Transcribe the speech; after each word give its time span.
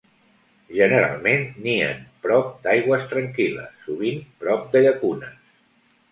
Generalment 0.75 1.43
nien 1.65 1.99
prop 2.23 2.47
d'aigües 2.63 3.05
tranquil·les, 3.11 3.75
sovint 3.89 4.17
prop 4.47 4.65
de 4.77 4.83
llacunes. 4.87 5.37